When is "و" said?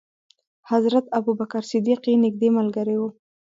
2.99-3.03